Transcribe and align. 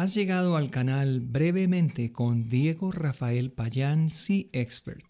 Has 0.00 0.14
llegado 0.14 0.56
al 0.56 0.70
canal 0.70 1.20
brevemente 1.20 2.10
con 2.10 2.48
Diego 2.48 2.90
Rafael 2.90 3.50
Payán, 3.50 4.08
Sea 4.08 4.46
Expert. 4.52 5.04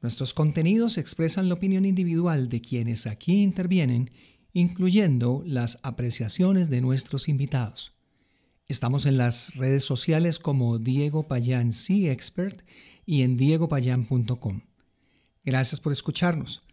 Nuestros 0.00 0.34
contenidos 0.34 0.98
expresan 0.98 1.48
la 1.48 1.54
opinión 1.54 1.84
individual 1.84 2.48
de 2.48 2.60
quienes 2.60 3.06
aquí 3.06 3.44
intervienen, 3.44 4.10
incluyendo 4.52 5.44
las 5.46 5.78
apreciaciones 5.84 6.68
de 6.68 6.80
nuestros 6.80 7.28
invitados. 7.28 7.92
Estamos 8.66 9.06
en 9.06 9.18
las 9.18 9.54
redes 9.54 9.84
sociales 9.84 10.40
como 10.40 10.80
Diego 10.80 11.28
Payán 11.28 11.72
Sea 11.72 12.10
Expert 12.10 12.60
y 13.06 13.22
en 13.22 13.36
diegopayan.com. 13.36 14.62
Gracias 15.44 15.80
por 15.80 15.92
escucharnos. 15.92 16.64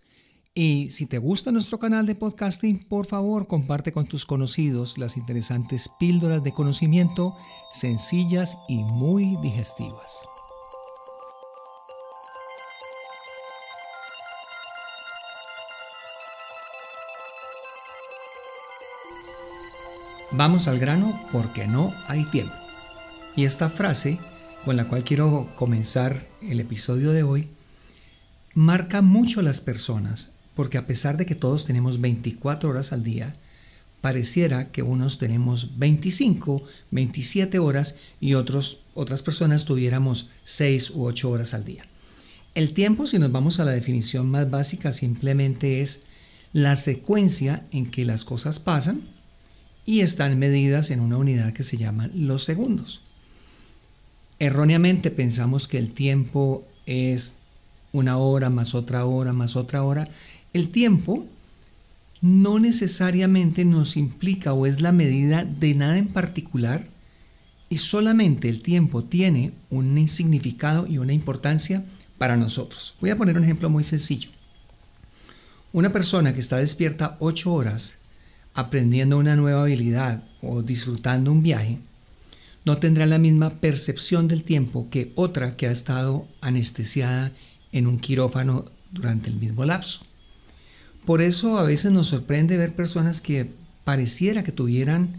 Y 0.61 0.89
si 0.89 1.05
te 1.05 1.19
gusta 1.19 1.53
nuestro 1.53 1.79
canal 1.79 2.05
de 2.05 2.15
podcasting, 2.15 2.79
por 2.79 3.05
favor 3.05 3.47
comparte 3.47 3.93
con 3.93 4.07
tus 4.07 4.25
conocidos 4.25 4.97
las 4.97 5.15
interesantes 5.15 5.89
píldoras 6.01 6.43
de 6.43 6.51
conocimiento 6.51 7.33
sencillas 7.71 8.57
y 8.67 8.83
muy 8.83 9.37
digestivas. 9.41 10.19
Vamos 20.33 20.67
al 20.67 20.77
grano 20.77 21.17
porque 21.31 21.67
no 21.67 21.93
hay 22.09 22.25
tiempo. 22.25 22.53
Y 23.37 23.45
esta 23.45 23.69
frase, 23.69 24.19
con 24.65 24.75
la 24.75 24.89
cual 24.89 25.05
quiero 25.05 25.47
comenzar 25.55 26.21
el 26.41 26.59
episodio 26.59 27.13
de 27.13 27.23
hoy, 27.23 27.47
marca 28.55 29.01
mucho 29.01 29.39
a 29.39 29.43
las 29.43 29.61
personas 29.61 30.33
porque 30.59 30.77
a 30.77 30.85
pesar 30.85 31.15
de 31.15 31.25
que 31.25 31.35
todos 31.35 31.63
tenemos 31.63 32.01
24 32.01 32.69
horas 32.69 32.91
al 32.91 33.01
día, 33.01 33.33
pareciera 34.01 34.69
que 34.73 34.83
unos 34.83 35.17
tenemos 35.17 35.79
25, 35.79 36.61
27 36.91 37.59
horas 37.59 37.95
y 38.19 38.33
otros, 38.33 38.79
otras 38.93 39.23
personas 39.23 39.63
tuviéramos 39.63 40.27
6 40.43 40.89
u 40.95 41.05
8 41.05 41.29
horas 41.29 41.53
al 41.53 41.63
día. 41.63 41.85
El 42.55 42.73
tiempo, 42.73 43.07
si 43.07 43.19
nos 43.19 43.31
vamos 43.31 43.61
a 43.61 43.63
la 43.63 43.71
definición 43.71 44.29
más 44.29 44.51
básica, 44.51 44.91
simplemente 44.91 45.81
es 45.81 46.01
la 46.51 46.75
secuencia 46.75 47.63
en 47.71 47.89
que 47.89 48.03
las 48.03 48.25
cosas 48.25 48.59
pasan 48.59 48.99
y 49.85 50.01
están 50.01 50.37
medidas 50.37 50.91
en 50.91 50.99
una 50.99 51.15
unidad 51.15 51.53
que 51.53 51.63
se 51.63 51.77
llama 51.77 52.09
los 52.13 52.43
segundos. 52.43 52.99
Erróneamente 54.39 55.09
pensamos 55.09 55.69
que 55.69 55.77
el 55.77 55.93
tiempo 55.93 56.67
es 56.85 57.35
una 57.91 58.17
hora 58.17 58.49
más 58.49 58.75
otra 58.75 59.05
hora 59.05 59.33
más 59.33 59.55
otra 59.55 59.83
hora 59.83 60.07
el 60.53 60.69
tiempo 60.69 61.25
no 62.21 62.59
necesariamente 62.59 63.65
nos 63.65 63.95
implica 63.95 64.53
o 64.53 64.65
es 64.65 64.81
la 64.81 64.91
medida 64.91 65.45
de 65.45 65.73
nada 65.75 65.97
en 65.97 66.07
particular 66.07 66.85
y 67.69 67.77
solamente 67.77 68.49
el 68.49 68.61
tiempo 68.61 69.03
tiene 69.03 69.51
un 69.69 70.07
significado 70.07 70.87
y 70.87 70.97
una 70.97 71.13
importancia 71.13 71.85
para 72.17 72.35
nosotros. 72.35 72.95
Voy 72.99 73.11
a 73.11 73.17
poner 73.17 73.37
un 73.37 73.43
ejemplo 73.43 73.69
muy 73.69 73.83
sencillo. 73.83 74.29
Una 75.71 75.93
persona 75.93 76.33
que 76.33 76.39
está 76.39 76.57
despierta 76.57 77.15
ocho 77.19 77.53
horas 77.53 77.99
aprendiendo 78.55 79.17
una 79.17 79.35
nueva 79.35 79.61
habilidad 79.61 80.23
o 80.41 80.63
disfrutando 80.63 81.31
un 81.31 81.43
viaje, 81.43 81.77
no 82.65 82.77
tendrá 82.77 83.05
la 83.05 83.19
misma 83.19 83.51
percepción 83.51 84.27
del 84.27 84.43
tiempo 84.43 84.89
que 84.89 85.13
otra 85.15 85.55
que 85.55 85.67
ha 85.67 85.71
estado 85.71 86.27
anestesiada 86.41 87.31
en 87.71 87.87
un 87.87 87.99
quirófano 87.99 88.65
durante 88.91 89.29
el 89.29 89.35
mismo 89.35 89.63
lapso. 89.63 90.01
Por 91.09 91.23
eso 91.23 91.57
a 91.57 91.63
veces 91.63 91.91
nos 91.91 92.05
sorprende 92.05 92.55
ver 92.55 92.75
personas 92.75 93.19
que 93.19 93.47
pareciera 93.83 94.43
que 94.43 94.51
tuvieran 94.51 95.09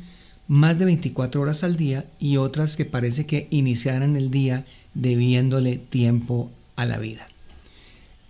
más 0.46 0.78
de 0.78 0.84
24 0.84 1.40
horas 1.40 1.64
al 1.64 1.76
día 1.76 2.04
y 2.20 2.36
otras 2.36 2.76
que 2.76 2.84
parece 2.84 3.26
que 3.26 3.48
iniciaran 3.50 4.14
el 4.14 4.30
día 4.30 4.64
debiéndole 4.94 5.78
tiempo 5.78 6.48
a 6.76 6.86
la 6.86 6.98
vida. 6.98 7.26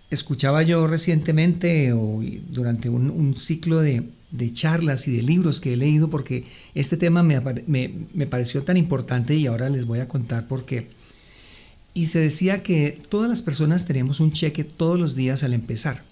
Escuchaba 0.09 0.63
yo 0.63 0.87
recientemente 0.87 1.93
o 1.93 2.23
durante 2.49 2.89
un, 2.89 3.37
ciclo 3.37 3.79
de, 3.79 4.09
charlas 4.53 5.07
y 5.07 5.15
de 5.15 5.21
libros 5.21 5.61
que 5.61 5.73
he 5.73 5.77
leído 5.77 6.09
porque 6.09 6.45
este 6.73 6.97
tema 6.97 7.21
me, 7.21 7.39
me 7.67 8.25
pareció 8.25 8.63
tan 8.63 8.77
importante 8.77 9.35
y 9.35 9.45
ahora 9.45 9.69
les 9.69 9.85
voy 9.85 9.99
a 9.99 10.07
contar 10.07 10.47
por 10.47 10.65
qué. 10.65 10.87
Y 11.93 12.07
se 12.07 12.17
decía 12.17 12.63
que 12.63 12.99
todas 13.09 13.29
las 13.29 13.43
personas 13.43 13.85
tenemos 13.85 14.19
un 14.19 14.31
cheque 14.31 14.63
todos 14.63 14.99
los 14.99 15.15
días 15.15 15.43
al 15.43 15.53
empezar. 15.53 16.09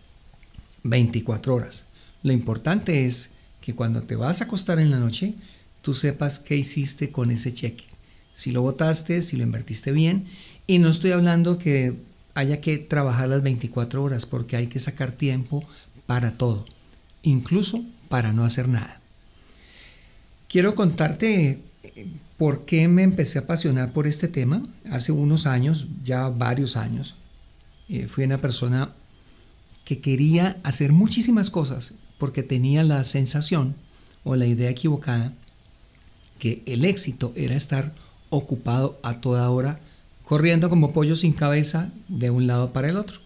24 0.83 1.55
horas. 1.55 1.85
Lo 2.23 2.33
importante 2.33 3.05
es 3.05 3.31
que 3.61 3.75
cuando 3.75 4.01
te 4.01 4.15
vas 4.15 4.41
a 4.41 4.45
acostar 4.45 4.79
en 4.79 4.91
la 4.91 4.99
noche, 4.99 5.33
tú 5.81 5.93
sepas 5.93 6.39
qué 6.39 6.55
hiciste 6.55 7.11
con 7.11 7.31
ese 7.31 7.53
cheque. 7.53 7.85
Si 8.33 8.51
lo 8.51 8.61
votaste, 8.61 9.21
si 9.21 9.37
lo 9.37 9.43
invertiste 9.43 9.91
bien. 9.91 10.25
Y 10.67 10.79
no 10.79 10.89
estoy 10.89 11.11
hablando 11.11 11.57
que 11.57 11.93
haya 12.35 12.61
que 12.61 12.77
trabajar 12.77 13.29
las 13.29 13.43
24 13.43 14.03
horas, 14.03 14.25
porque 14.25 14.55
hay 14.55 14.67
que 14.67 14.79
sacar 14.79 15.11
tiempo 15.11 15.63
para 16.05 16.31
todo, 16.31 16.65
incluso 17.23 17.83
para 18.07 18.33
no 18.33 18.43
hacer 18.43 18.67
nada. 18.67 18.99
Quiero 20.47 20.73
contarte 20.73 21.59
eh, 21.83 22.07
por 22.37 22.65
qué 22.65 22.87
me 22.87 23.03
empecé 23.03 23.39
a 23.39 23.41
apasionar 23.43 23.91
por 23.91 24.07
este 24.07 24.27
tema. 24.27 24.63
Hace 24.89 25.11
unos 25.11 25.45
años, 25.45 25.87
ya 26.03 26.29
varios 26.29 26.77
años, 26.77 27.15
eh, 27.89 28.07
fui 28.07 28.23
una 28.23 28.39
persona 28.39 28.89
que 29.89 29.99
quería 29.99 30.55
hacer 30.61 30.91
muchísimas 30.91 31.49
cosas 31.49 31.95
porque 32.19 32.43
tenía 32.43 32.83
la 32.83 33.03
sensación 33.03 33.73
o 34.23 34.35
la 34.35 34.45
idea 34.45 34.69
equivocada 34.69 35.33
que 36.37 36.61
el 36.67 36.85
éxito 36.85 37.33
era 37.35 37.55
estar 37.55 37.91
ocupado 38.29 38.99
a 39.01 39.19
toda 39.19 39.49
hora, 39.49 39.79
corriendo 40.25 40.69
como 40.69 40.93
pollo 40.93 41.15
sin 41.15 41.33
cabeza 41.33 41.89
de 42.07 42.29
un 42.29 42.45
lado 42.45 42.71
para 42.71 42.89
el 42.89 42.97
otro. 42.97 43.19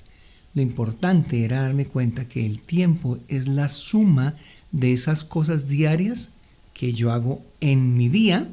Lo 0.54 0.62
importante 0.62 1.44
era 1.44 1.62
darme 1.62 1.86
cuenta 1.86 2.26
que 2.26 2.44
el 2.44 2.60
tiempo 2.60 3.18
es 3.28 3.46
la 3.46 3.68
suma 3.68 4.34
de 4.72 4.92
esas 4.92 5.24
cosas 5.24 5.68
diarias 5.68 6.30
que 6.74 6.92
yo 6.92 7.12
hago 7.12 7.44
en 7.60 7.96
mi 7.96 8.08
día, 8.08 8.48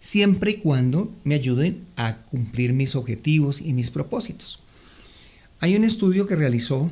siempre 0.00 0.52
y 0.52 0.54
cuando 0.58 1.12
me 1.24 1.34
ayuden 1.34 1.82
a 1.96 2.16
cumplir 2.16 2.72
mis 2.72 2.96
objetivos 2.96 3.60
y 3.60 3.72
mis 3.72 3.90
propósitos. 3.90 4.60
Hay 5.60 5.76
un 5.76 5.84
estudio 5.84 6.26
que 6.26 6.36
realizó 6.36 6.90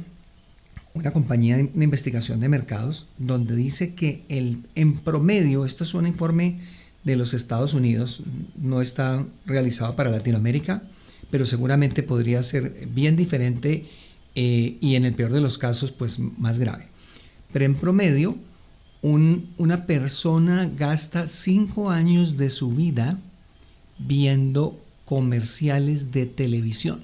una 0.94 1.12
compañía 1.12 1.56
de 1.56 1.84
investigación 1.84 2.40
de 2.40 2.48
mercados 2.48 3.06
donde 3.18 3.54
dice 3.56 3.94
que 3.94 4.22
el, 4.28 4.58
en 4.74 4.98
promedio, 4.98 5.64
esto 5.64 5.84
es 5.84 5.94
un 5.94 6.06
informe 6.06 6.60
de 7.04 7.16
los 7.16 7.34
Estados 7.34 7.74
Unidos 7.74 8.22
no 8.60 8.82
está 8.82 9.24
realizado 9.46 9.96
para 9.96 10.10
Latinoamérica, 10.10 10.82
pero 11.30 11.46
seguramente 11.46 12.02
podría 12.02 12.42
ser 12.42 12.86
bien 12.92 13.16
diferente 13.16 13.86
eh, 14.34 14.76
y 14.80 14.96
en 14.96 15.04
el 15.04 15.14
peor 15.14 15.32
de 15.32 15.40
los 15.40 15.58
casos 15.58 15.92
pues 15.92 16.18
más 16.18 16.58
grave. 16.58 16.86
Pero 17.52 17.64
en 17.64 17.74
promedio, 17.74 18.36
una 19.02 19.86
persona 19.86 20.70
gasta 20.76 21.26
cinco 21.26 21.90
años 21.90 22.36
de 22.36 22.50
su 22.50 22.74
vida 22.74 23.18
viendo 23.98 24.78
comerciales 25.04 26.12
de 26.12 26.26
televisión. 26.26 27.00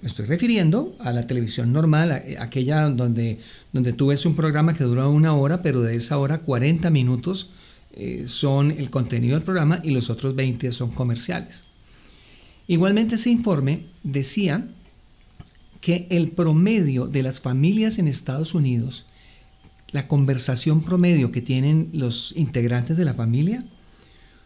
Me 0.00 0.06
estoy 0.06 0.26
refiriendo 0.26 0.94
a 1.00 1.12
la 1.12 1.26
televisión 1.26 1.72
normal, 1.72 2.22
aquella 2.38 2.88
donde, 2.88 3.40
donde 3.72 3.92
tú 3.92 4.06
ves 4.06 4.24
un 4.26 4.36
programa 4.36 4.74
que 4.74 4.84
dura 4.84 5.08
una 5.08 5.34
hora, 5.34 5.60
pero 5.60 5.82
de 5.82 5.96
esa 5.96 6.18
hora 6.18 6.38
40 6.38 6.88
minutos 6.90 7.50
eh, 7.92 8.24
son 8.26 8.70
el 8.70 8.90
contenido 8.90 9.34
del 9.34 9.44
programa 9.44 9.80
y 9.82 9.90
los 9.90 10.10
otros 10.10 10.34
20 10.34 10.72
son 10.72 10.90
comerciales. 10.90 11.64
Igualmente 12.66 13.14
ese 13.14 13.30
informe 13.30 13.84
decía 14.02 14.66
que 15.80 16.06
el 16.10 16.28
promedio 16.28 17.06
de 17.06 17.22
las 17.22 17.40
familias 17.40 17.98
en 17.98 18.08
Estados 18.08 18.54
Unidos 18.54 19.06
la 19.90 20.06
conversación 20.06 20.82
promedio 20.82 21.32
que 21.32 21.40
tienen 21.40 21.88
los 21.92 22.34
integrantes 22.36 22.96
de 22.96 23.04
la 23.04 23.14
familia 23.14 23.64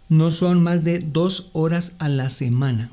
no 0.08 0.30
son 0.30 0.62
más 0.62 0.84
de 0.84 1.00
dos 1.00 1.50
horas 1.52 1.96
a 1.98 2.08
la 2.08 2.28
semana. 2.28 2.90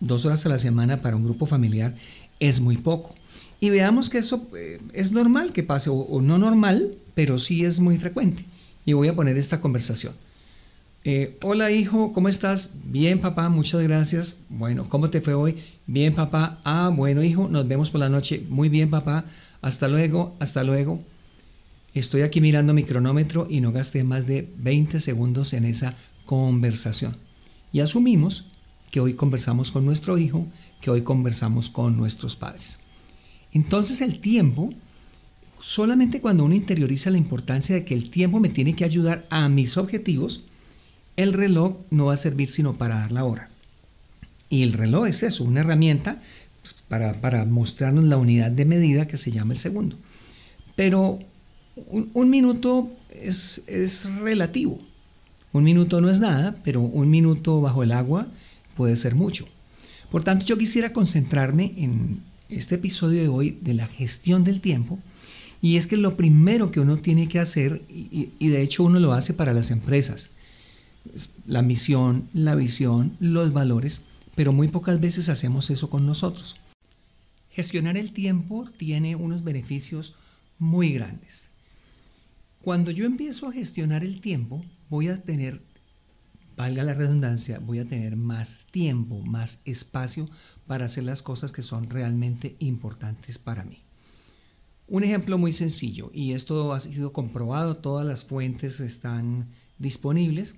Dos 0.00 0.24
horas 0.24 0.44
a 0.46 0.50
la 0.50 0.58
semana 0.58 1.00
para 1.02 1.16
un 1.16 1.24
grupo 1.24 1.46
familiar 1.46 1.94
es 2.38 2.60
muy 2.60 2.76
poco. 2.76 3.14
Y 3.60 3.70
veamos 3.70 4.10
que 4.10 4.18
eso 4.18 4.46
eh, 4.56 4.78
es 4.92 5.12
normal 5.12 5.52
que 5.52 5.62
pase, 5.62 5.90
o, 5.90 6.20
no 6.20 6.38
normal, 6.38 6.94
pero 7.14 7.38
sí 7.38 7.64
es 7.64 7.80
muy 7.80 7.98
frecuente. 7.98 8.44
Y 8.84 8.92
voy 8.92 9.08
a 9.08 9.14
poner 9.14 9.38
esta 9.38 9.60
conversación. 9.60 10.14
Eh, 11.06 11.36
hola 11.42 11.70
hijo, 11.70 12.12
¿cómo 12.14 12.28
estás? 12.28 12.76
Bien 12.86 13.20
papá, 13.20 13.48
muchas 13.48 13.82
gracias. 13.82 14.40
Bueno, 14.48 14.88
¿cómo 14.88 15.10
te 15.10 15.20
fue 15.20 15.34
hoy? 15.34 15.56
Bien 15.86 16.14
papá. 16.14 16.58
Ah, 16.64 16.90
bueno 16.94 17.22
hijo, 17.22 17.48
nos 17.48 17.68
vemos 17.68 17.90
por 17.90 18.00
la 18.00 18.08
noche. 18.08 18.42
Muy 18.48 18.68
bien 18.68 18.90
papá. 18.90 19.24
Hasta 19.60 19.88
luego, 19.88 20.34
hasta 20.40 20.64
luego. 20.64 21.02
Estoy 21.94 22.22
aquí 22.22 22.40
mirando 22.40 22.74
mi 22.74 22.84
cronómetro 22.84 23.46
y 23.48 23.60
no 23.60 23.70
gasté 23.70 24.02
más 24.02 24.26
de 24.26 24.48
20 24.58 24.98
segundos 24.98 25.52
en 25.52 25.64
esa 25.64 25.94
conversación. 26.26 27.16
Y 27.72 27.80
asumimos 27.80 28.46
que 28.90 29.00
hoy 29.00 29.14
conversamos 29.14 29.70
con 29.70 29.84
nuestro 29.84 30.18
hijo, 30.18 30.46
que 30.80 30.90
hoy 30.90 31.02
conversamos 31.02 31.68
con 31.68 31.96
nuestros 31.96 32.36
padres. 32.36 32.78
Entonces 33.52 34.00
el 34.00 34.20
tiempo, 34.20 34.72
solamente 35.64 36.20
cuando 36.20 36.44
uno 36.44 36.54
interioriza 36.54 37.08
la 37.08 37.16
importancia 37.16 37.74
de 37.74 37.86
que 37.86 37.94
el 37.94 38.10
tiempo 38.10 38.38
me 38.38 38.50
tiene 38.50 38.74
que 38.74 38.84
ayudar 38.84 39.24
a 39.30 39.48
mis 39.48 39.78
objetivos, 39.78 40.42
el 41.16 41.32
reloj 41.32 41.76
no 41.90 42.06
va 42.06 42.14
a 42.14 42.18
servir 42.18 42.50
sino 42.50 42.74
para 42.74 42.96
dar 42.96 43.12
la 43.12 43.24
hora. 43.24 43.48
Y 44.50 44.62
el 44.62 44.74
reloj 44.74 45.06
es 45.06 45.22
eso, 45.22 45.42
una 45.42 45.60
herramienta 45.60 46.20
pues, 46.60 46.74
para, 46.86 47.46
mostrarnos 47.46 48.04
la 48.04 48.18
unidad 48.18 48.50
de 48.50 48.66
medida 48.66 49.08
que 49.08 49.16
se 49.16 49.30
llama 49.30 49.54
el 49.54 49.58
segundo. 49.58 49.96
Pero 50.76 51.18
un, 51.86 52.28
minuto 52.28 52.92
es, 53.22 53.62
es 53.66 54.04
relativo. 54.20 54.78
Un 55.52 55.64
minuto 55.64 56.02
no 56.02 56.10
es 56.10 56.20
nada, 56.20 56.54
pero 56.62 56.82
un 56.82 57.08
minuto 57.08 57.62
bajo 57.62 57.82
el 57.82 57.92
agua 57.92 58.26
puede 58.76 58.98
ser 58.98 59.14
mucho. 59.14 59.48
Por 60.10 60.24
tanto, 60.24 60.44
yo 60.44 60.58
quisiera 60.58 60.92
concentrarme 60.92 61.72
en 61.78 62.20
este 62.50 62.74
episodio 62.74 63.22
de 63.22 63.28
hoy 63.28 63.58
de 63.62 63.72
la 63.72 63.86
gestión 63.86 64.44
del 64.44 64.60
tiempo. 64.60 64.98
Y 65.64 65.78
es 65.78 65.86
que 65.86 65.96
lo 65.96 66.14
primero 66.14 66.70
que 66.70 66.80
uno 66.80 66.98
tiene 66.98 67.26
que 67.26 67.38
hacer, 67.38 67.80
y, 67.88 68.48
de 68.48 68.60
hecho 68.60 68.84
uno 68.84 69.00
lo 69.00 69.14
hace 69.14 69.32
para 69.32 69.54
las 69.54 69.70
empresas, 69.70 70.32
la 71.46 71.62
misión, 71.62 72.28
la 72.34 72.54
visión, 72.54 73.16
los 73.18 73.54
valores, 73.54 74.02
pero 74.34 74.52
muy 74.52 74.68
pocas 74.68 75.00
veces 75.00 75.30
hacemos 75.30 75.70
eso 75.70 75.88
con 75.88 76.04
nosotros. 76.04 76.56
Gestionar 77.48 77.96
el 77.96 78.12
tiempo 78.12 78.66
tiene 78.76 79.16
unos 79.16 79.42
beneficios 79.42 80.16
muy 80.58 80.92
grandes. 80.92 81.48
Cuando 82.60 82.90
yo 82.90 83.06
empiezo 83.06 83.48
a 83.48 83.52
gestionar 83.52 84.04
el 84.04 84.20
tiempo, 84.20 84.62
voy 84.90 85.08
a 85.08 85.22
tener, 85.22 85.62
valga 86.58 86.84
la 86.84 86.92
redundancia, 86.92 87.58
voy 87.58 87.78
a 87.78 87.86
tener 87.86 88.16
más 88.16 88.66
tiempo, 88.70 89.22
más 89.22 89.60
espacio 89.64 90.28
para 90.66 90.84
hacer 90.84 91.04
las 91.04 91.22
cosas 91.22 91.52
que 91.52 91.62
son 91.62 91.88
realmente 91.88 92.54
importantes 92.58 93.38
para 93.38 93.64
mí. 93.64 93.84
Un 94.86 95.02
ejemplo 95.02 95.38
muy 95.38 95.52
sencillo, 95.52 96.10
y 96.12 96.32
esto 96.32 96.72
ha 96.72 96.80
sido 96.80 97.12
comprobado, 97.12 97.76
todas 97.76 98.06
las 98.06 98.24
fuentes 98.24 98.80
están 98.80 99.48
disponibles. 99.78 100.56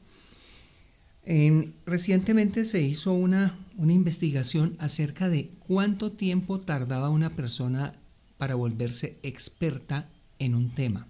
recientemente 1.87 2.65
se 2.65 2.83
hizo 2.83 3.13
una, 3.13 3.57
una 3.77 3.93
investigación 3.93 4.77
acerca 4.79 5.29
de 5.29 5.49
cuánto 5.67 6.13
tiempo 6.13 6.59
tardaba 6.59 7.09
una 7.09 7.31
persona 7.31 7.93
para 8.37 8.55
volverse 8.55 9.17
experta 9.23 10.09
en 10.39 10.55
un 10.55 10.71
tema. 10.71 11.07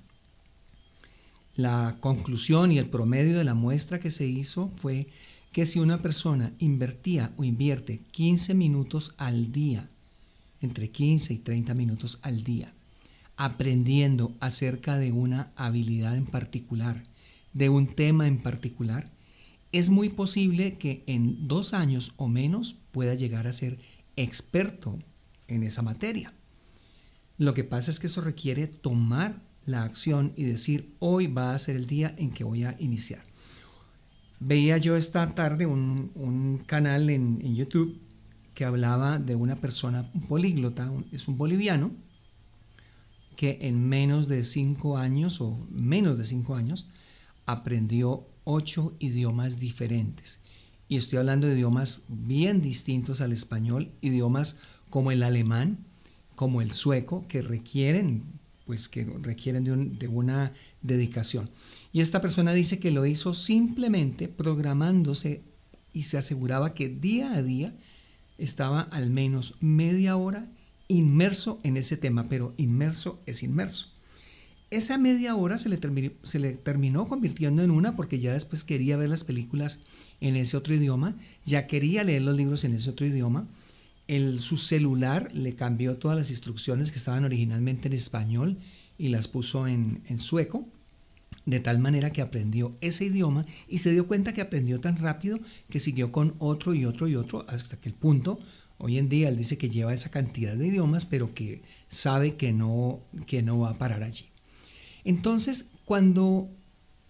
La 1.57 1.97
conclusión 2.01 2.71
y 2.71 2.79
el 2.79 2.91
promedio 2.91 3.39
de 3.39 3.45
la 3.45 3.55
muestra 3.55 3.99
que 3.99 4.11
se 4.11 4.27
hizo 4.27 4.71
fue 4.77 5.07
que 5.53 5.65
si 5.65 5.79
una 5.79 5.97
persona 5.97 6.53
invertía 6.59 7.33
o 7.39 7.45
invierte 7.45 8.01
15 8.11 8.53
minutos 8.53 9.15
al 9.17 9.53
día, 9.53 9.89
entre 10.61 10.91
15 10.91 11.33
y 11.33 11.39
30 11.39 11.73
minutos 11.73 12.19
al 12.23 12.45
día, 12.45 12.75
aprendiendo 13.37 14.35
acerca 14.41 14.99
de 14.99 15.13
una 15.13 15.53
habilidad 15.57 16.17
en 16.17 16.27
particular, 16.27 17.03
de 17.53 17.69
un 17.69 17.87
tema 17.87 18.27
en 18.27 18.39
particular, 18.39 19.11
es 19.73 19.91
muy 19.91 20.09
posible 20.09 20.75
que 20.75 21.03
en 21.07 21.49
dos 21.49 21.75
años 21.75 22.13
o 22.17 22.29
menos 22.29 22.77
pueda 22.93 23.15
llegar 23.15 23.47
a 23.47 23.53
ser 23.53 23.79
experto 24.17 24.99
en 25.49 25.63
esa 25.63 25.83
materia. 25.83 26.33
Lo 27.39 27.53
que 27.53 27.65
pasa 27.65 27.91
es 27.91 28.01
que 28.01 28.07
eso 28.07 28.23
requiere 28.23 28.67
tomar 28.67 29.41
la 29.67 29.83
acción 29.83 30.33
y 30.37 30.45
decir, 30.45 30.95
hoy 31.01 31.27
va 31.27 31.55
a 31.55 31.59
ser 31.59 31.77
el 31.77 31.87
día 31.87 32.15
en 32.17 32.31
que 32.31 32.45
voy 32.45 32.65
a 32.65 32.77
iniciar. 32.79 33.23
Veía 34.39 34.79
yo 34.79 34.97
esta 34.97 35.29
tarde 35.35 35.67
un, 35.67 36.63
canal 36.67 37.11
en, 37.11 37.55
YouTube 37.55 38.01
que 38.55 38.65
hablaba 38.65 39.19
de 39.19 39.35
una 39.35 39.57
persona 39.57 40.11
políglota, 40.29 40.91
es 41.13 41.29
un 41.29 41.37
boliviano, 41.37 41.91
que 43.37 43.59
en 43.63 43.89
menos 43.89 44.29
de 44.29 44.45
cinco 44.45 44.97
años 44.99 45.41
o 45.41 45.67
menos 45.71 46.19
de 46.19 46.25
cinco 46.25 46.55
años 46.55 46.87
aprendió 47.45 48.27
ocho 48.45 48.95
idiomas 48.99 49.59
diferentes. 49.59 50.41
Y 50.89 50.97
estoy 50.97 51.19
hablando 51.19 51.47
de 51.47 51.55
idiomas 51.55 52.05
bien 52.09 52.63
distintos 52.63 53.21
al 53.21 53.33
español, 53.33 53.91
idiomas 54.01 54.61
como 54.89 55.11
el 55.11 55.23
alemán, 55.23 55.79
como 56.35 56.63
el 56.63 56.73
sueco, 56.73 57.27
que 57.29 57.43
requieren 57.43 58.23
pues 58.67 58.89
que 58.89 59.05
requieren 59.05 59.65
de, 59.99 60.09
una 60.09 60.53
dedicación. 60.83 61.49
Y 61.93 62.01
esta 62.01 62.21
persona 62.21 62.53
dice 62.53 62.81
que 62.81 62.91
lo 62.91 63.07
hizo 63.07 63.33
simplemente 63.33 64.29
programándose 64.29 65.41
y 65.93 66.03
se 66.03 66.19
aseguraba 66.19 66.75
que 66.75 66.89
día 66.89 67.33
a 67.33 67.43
día 67.43 67.73
estaba 68.39 68.81
al 68.81 69.11
menos 69.11 69.55
media 69.61 70.17
hora 70.17 70.47
inmerso 70.89 71.61
en 71.63 71.77
ese 71.77 71.97
tema, 71.97 72.27
pero 72.29 72.55
inmerso 72.57 73.21
es 73.27 73.43
inmerso. 73.43 73.93
Esa 74.71 74.99
media 74.99 75.37
hora 75.37 75.59
se 75.59 75.69
le, 75.69 75.77
terminó, 76.57 77.07
convirtiendo 77.07 77.63
en 77.63 77.71
una 77.71 77.95
porque 77.95 78.19
ya 78.19 78.33
después 78.33 78.65
quería 78.65 78.97
ver 78.97 79.09
las 79.09 79.23
películas 79.23 79.81
en 80.21 80.35
ese 80.37 80.57
otro 80.57 80.75
idioma, 80.75 81.17
ya 81.45 81.69
quería 81.69 82.03
leer 82.03 82.23
los 82.23 82.37
libros 82.37 82.65
en 82.65 82.75
ese 82.75 82.91
otro 82.91 83.07
idioma, 83.07 83.47
el, 84.09 84.41
su 84.41 84.57
celular 84.57 85.31
le 85.33 85.55
cambió 85.55 85.97
todas 85.97 86.17
las 86.17 86.31
instrucciones 86.31 86.91
que 86.91 86.99
estaban 86.99 87.25
originalmente 87.25 87.87
en 87.87 87.95
español 87.95 88.59
y 88.99 89.09
las 89.09 89.29
puso 89.29 89.69
en, 89.69 90.03
en 90.07 90.19
sueco, 90.19 90.67
de 91.45 91.61
tal 91.61 91.79
manera 91.79 92.11
que 92.11 92.23
aprendió 92.23 92.75
ese 92.81 93.05
idioma 93.05 93.47
y 93.69 93.79
se 93.79 93.93
dio 93.93 94.09
cuenta 94.09 94.33
que 94.33 94.41
aprendió 94.41 94.81
tan 94.81 94.99
rápido 94.99 95.39
que 95.71 95.79
siguió 95.79 96.11
con 96.11 96.35
otro 96.39 96.75
y 96.75 96.85
otro 96.85 97.07
y 97.07 97.15
otro 97.15 97.47
hasta 97.49 97.77
que 97.81 97.89
el 97.89 97.95
punto, 97.95 98.39
hoy 98.79 98.99
en 98.99 99.09
día 99.09 99.29
él 99.29 99.37
dice 99.37 99.59
que 99.59 99.71
lleva 99.71 99.95
esa 99.95 100.11
cantidad 100.11 100.55
de 100.55 100.67
idiomas, 100.67 101.07
pero 101.07 101.35
que 101.35 101.63
sabe 101.89 102.37
que 102.37 102.53
no, 102.53 103.01
que 103.27 103.43
no 103.43 103.61
va 103.61 103.71
a 103.71 103.79
parar 103.79 104.03
allí. 104.03 104.27
Entonces, 105.05 105.71
cuando 105.85 106.49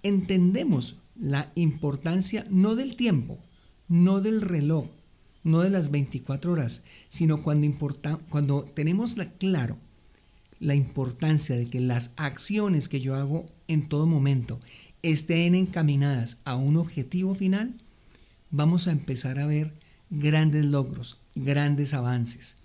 entendemos 0.03 0.97
la 1.19 1.51
importancia 1.55 2.47
no 2.51 2.75
del 2.75 2.97
tiempo, 2.97 3.39
no 3.89 4.21
del 4.21 4.43
reloj, 4.43 4.87
no 5.45 5.61
de 5.61 5.71
las 5.71 5.91
24 5.91 6.53
horas, 6.53 6.85
sino 7.09 7.43
cuando, 7.43 7.67
importa, 7.67 8.19
cuando 8.29 8.63
tenemos 8.63 9.17
la, 9.17 9.31
claro 9.33 9.79
la 10.61 10.75
importancia 10.75 11.57
de 11.57 11.67
que 11.67 11.81
las 11.81 12.13
acciones 12.17 12.89
que 12.89 13.01
yo 13.01 13.15
hago 13.15 13.47
en 13.69 13.87
todo 13.87 14.07
momento 14.07 14.61
estén 15.03 15.55
encaminadas 15.55 16.41
a 16.45 16.57
un 16.57 16.77
objetivo 16.77 17.35
final, 17.35 17.75
vamos 18.51 18.89
a 18.89 18.93
empezar 18.93 19.39
a 19.39 19.47
ver 19.47 19.73
grandes 20.11 20.65
logros, 20.65 21.19
grandes 21.35 21.95
avances. 21.95 22.57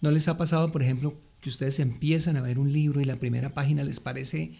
¿No 0.00 0.10
les 0.10 0.28
ha 0.28 0.36
pasado, 0.36 0.70
por 0.72 0.82
ejemplo, 0.82 1.14
que 1.40 1.50
ustedes 1.50 1.80
empiezan 1.80 2.36
a 2.36 2.42
ver 2.42 2.58
un 2.58 2.72
libro 2.72 3.00
y 3.00 3.04
la 3.04 3.16
primera 3.16 3.50
página 3.50 3.84
les 3.84 4.00
parece 4.00 4.52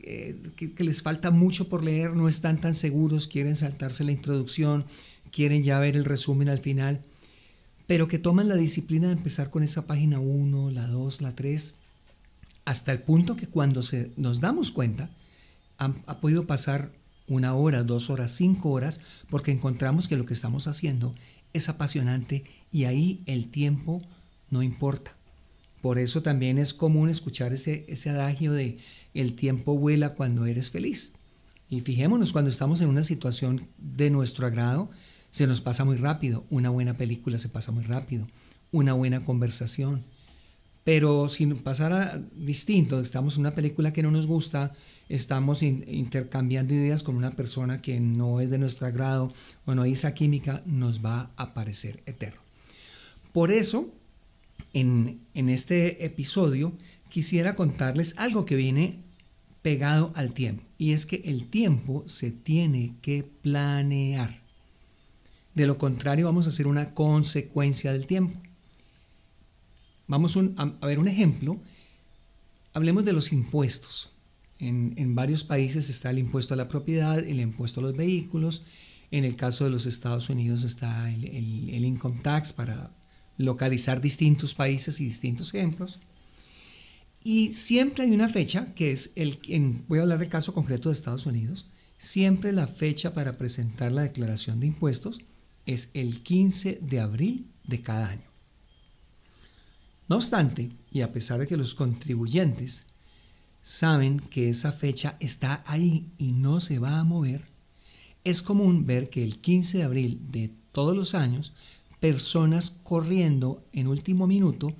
eh, 0.00 0.36
que, 0.56 0.84
les 0.84 1.02
falta 1.02 1.30
mucho 1.30 1.68
por 1.68 1.84
leer, 1.84 2.14
no 2.14 2.28
están 2.28 2.58
tan 2.58 2.74
seguros, 2.74 3.28
quieren 3.28 3.56
saltarse 3.56 4.04
la 4.04 4.12
introducción, 4.12 4.86
quieren 5.30 5.62
ya 5.62 5.78
ver 5.78 5.96
el 5.96 6.04
resumen 6.04 6.48
al 6.48 6.58
final, 6.58 7.02
pero 7.86 8.08
que 8.08 8.18
toman 8.18 8.48
la 8.48 8.54
disciplina 8.54 9.08
de 9.08 9.14
empezar 9.14 9.50
con 9.50 9.62
esa 9.62 9.86
página 9.86 10.20
1, 10.20 10.70
la 10.70 10.86
2, 10.86 11.22
la 11.22 11.34
3, 11.34 11.74
hasta 12.64 12.92
el 12.92 13.00
punto 13.00 13.36
que 13.36 13.46
cuando 13.46 13.82
se, 13.82 14.10
nos 14.16 14.40
damos 14.40 14.70
cuenta, 14.70 15.10
ha, 15.78 15.92
ha 16.06 16.20
podido 16.20 16.46
pasar 16.46 16.92
una 17.28 17.54
hora, 17.54 17.82
dos 17.82 18.10
horas, 18.10 18.32
cinco 18.32 18.70
horas, 18.70 19.00
porque 19.28 19.52
encontramos 19.52 20.08
que 20.08 20.16
lo 20.16 20.26
que 20.26 20.34
estamos 20.34 20.66
haciendo 20.66 21.14
es 21.52 21.68
apasionante 21.68 22.44
y 22.72 22.84
ahí 22.84 23.22
el 23.26 23.50
tiempo 23.50 24.02
no 24.50 24.62
importa. 24.62 25.14
Por 25.82 25.98
eso 25.98 26.22
también 26.22 26.58
es 26.58 26.74
común 26.74 27.08
escuchar 27.08 27.52
ese, 27.52 27.84
ese 27.88 28.10
adagio 28.10 28.52
de 28.52 28.78
el 29.14 29.34
tiempo 29.34 29.78
vuela 29.78 30.10
cuando 30.10 30.46
eres 30.46 30.70
feliz. 30.70 31.12
Y 31.70 31.82
fijémonos, 31.82 32.32
cuando 32.32 32.50
estamos 32.50 32.80
en 32.80 32.88
una 32.88 33.04
situación 33.04 33.60
de 33.78 34.10
nuestro 34.10 34.46
agrado, 34.46 34.90
se 35.30 35.46
nos 35.46 35.60
pasa 35.60 35.84
muy 35.84 35.96
rápido. 35.96 36.44
Una 36.50 36.70
buena 36.70 36.94
película 36.94 37.38
se 37.38 37.48
pasa 37.48 37.72
muy 37.72 37.84
rápido. 37.84 38.26
Una 38.72 38.94
buena 38.94 39.20
conversación. 39.20 40.02
Pero 40.88 41.28
si 41.28 41.44
pasara 41.44 42.18
distinto, 42.34 42.98
estamos 42.98 43.34
en 43.34 43.40
una 43.40 43.50
película 43.50 43.92
que 43.92 44.02
no 44.02 44.10
nos 44.10 44.26
gusta, 44.26 44.72
estamos 45.10 45.62
intercambiando 45.62 46.72
ideas 46.72 47.02
con 47.02 47.14
una 47.14 47.30
persona 47.30 47.82
que 47.82 48.00
no 48.00 48.40
es 48.40 48.48
de 48.48 48.56
nuestro 48.56 48.86
agrado 48.86 49.30
o 49.66 49.74
no 49.74 49.82
hay 49.82 49.92
esa 49.92 50.14
química, 50.14 50.62
nos 50.64 51.04
va 51.04 51.30
a 51.36 51.52
parecer 51.52 52.02
eterno. 52.06 52.40
Por 53.34 53.52
eso, 53.52 53.92
en, 54.72 55.20
en 55.34 55.50
este 55.50 56.06
episodio, 56.06 56.72
quisiera 57.10 57.54
contarles 57.54 58.16
algo 58.16 58.46
que 58.46 58.56
viene 58.56 58.96
pegado 59.60 60.10
al 60.14 60.32
tiempo, 60.32 60.62
y 60.78 60.92
es 60.92 61.04
que 61.04 61.16
el 61.26 61.48
tiempo 61.48 62.04
se 62.06 62.30
tiene 62.30 62.94
que 63.02 63.28
planear. 63.42 64.40
De 65.54 65.66
lo 65.66 65.76
contrario, 65.76 66.24
vamos 66.24 66.46
a 66.46 66.48
hacer 66.48 66.66
una 66.66 66.94
consecuencia 66.94 67.92
del 67.92 68.06
tiempo. 68.06 68.40
Vamos 70.08 70.36
a, 70.36 70.86
ver 70.86 70.98
un 70.98 71.06
ejemplo. 71.06 71.60
Hablemos 72.72 73.04
de 73.04 73.12
los 73.12 73.32
impuestos. 73.32 74.10
En, 74.58 75.14
varios 75.14 75.44
países 75.44 75.88
está 75.90 76.10
el 76.10 76.18
impuesto 76.18 76.54
a 76.54 76.56
la 76.56 76.66
propiedad, 76.66 77.18
el 77.18 77.40
impuesto 77.40 77.80
a 77.80 77.82
los 77.84 77.96
vehículos. 77.96 78.62
En 79.10 79.24
el 79.24 79.36
caso 79.36 79.64
de 79.64 79.70
los 79.70 79.86
Estados 79.86 80.30
Unidos 80.30 80.64
está 80.64 81.10
el, 81.12 81.84
income 81.84 82.18
tax 82.22 82.52
para 82.52 82.90
localizar 83.36 84.00
distintos 84.00 84.54
países 84.54 85.00
y 85.00 85.04
distintos 85.04 85.54
ejemplos. 85.54 86.00
Y 87.22 87.52
siempre 87.52 88.04
hay 88.04 88.12
una 88.12 88.28
fecha, 88.28 88.72
que 88.74 88.92
es 88.92 89.12
el, 89.14 89.38
voy 89.88 89.98
a 89.98 90.02
hablar 90.02 90.18
del 90.18 90.28
caso 90.28 90.54
concreto 90.54 90.88
de 90.88 90.94
Estados 90.94 91.26
Unidos, 91.26 91.66
siempre 91.98 92.52
la 92.52 92.66
fecha 92.66 93.12
para 93.12 93.34
presentar 93.34 93.92
la 93.92 94.02
declaración 94.02 94.60
de 94.60 94.66
impuestos 94.66 95.20
es 95.66 95.90
el 95.92 96.22
15 96.22 96.78
de 96.80 97.00
abril 97.00 97.46
de 97.64 97.82
cada 97.82 98.08
año. 98.08 98.27
No 100.08 100.16
obstante, 100.16 100.70
y 100.90 101.02
a 101.02 101.12
pesar 101.12 101.38
de 101.38 101.46
que 101.46 101.56
los 101.56 101.74
contribuyentes 101.74 102.86
saben 103.62 104.20
que 104.20 104.48
esa 104.48 104.72
fecha 104.72 105.16
está 105.20 105.62
ahí 105.66 106.10
y 106.16 106.32
no 106.32 106.60
se 106.60 106.78
va 106.78 106.98
a 106.98 107.04
mover, 107.04 107.42
es 108.24 108.42
común 108.42 108.86
ver 108.86 109.10
que 109.10 109.22
el 109.22 109.38
15 109.38 109.78
de 109.78 109.84
abril 109.84 110.20
de 110.30 110.50
todos 110.72 110.96
los 110.96 111.14
años, 111.14 111.52
personas 112.00 112.70
corriendo 112.70 113.64
en 113.72 113.86
último 113.86 114.26
minuto 114.26 114.74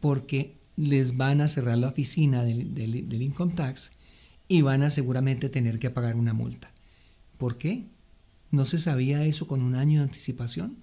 porque 0.00 0.56
les 0.76 1.16
van 1.16 1.40
a 1.40 1.48
cerrar 1.48 1.78
la 1.78 1.88
oficina 1.88 2.42
del, 2.42 2.74
del, 2.74 3.22
income 3.22 3.54
tax 3.54 3.92
y 4.48 4.62
van 4.62 4.82
a 4.82 4.90
seguramente 4.90 5.48
tener 5.48 5.78
que 5.78 5.90
pagar 5.90 6.16
una 6.16 6.34
multa. 6.34 6.70
¿Por 7.38 7.56
qué? 7.56 7.84
¿No 8.50 8.64
se 8.64 8.78
sabía 8.78 9.24
eso 9.24 9.46
con 9.46 9.62
un 9.62 9.76
año 9.76 10.00
de 10.00 10.04
anticipación? 10.04 10.76